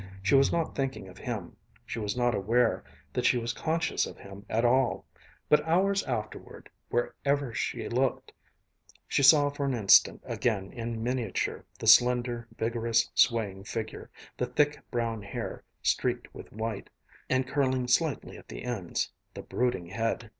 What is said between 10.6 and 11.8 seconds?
in miniature